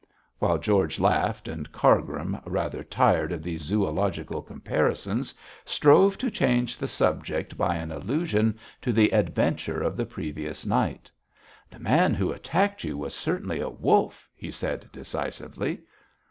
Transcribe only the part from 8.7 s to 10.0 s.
to the adventure of